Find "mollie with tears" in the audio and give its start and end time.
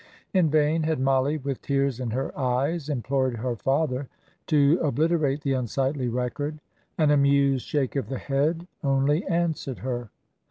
0.99-1.99